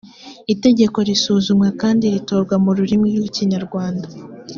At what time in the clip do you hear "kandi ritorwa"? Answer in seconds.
1.81-2.55